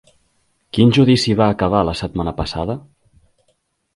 [0.77, 2.79] Quin judici va acabar la setmana passada?